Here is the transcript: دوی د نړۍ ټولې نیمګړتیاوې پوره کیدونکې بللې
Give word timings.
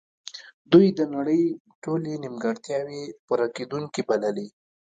دوی 0.71 0.87
د 0.97 0.99
نړۍ 1.15 1.43
ټولې 1.83 2.11
نیمګړتیاوې 2.23 3.03
پوره 3.25 3.47
کیدونکې 3.55 4.01
بللې 4.09 4.47